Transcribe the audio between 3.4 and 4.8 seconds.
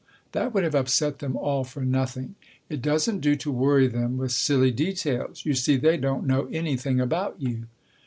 worry them with silly